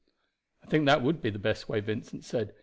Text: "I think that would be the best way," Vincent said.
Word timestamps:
"I 0.63 0.65
think 0.65 0.87
that 0.87 1.03
would 1.03 1.21
be 1.21 1.29
the 1.29 1.37
best 1.37 1.69
way," 1.69 1.79
Vincent 1.79 2.25
said. 2.25 2.55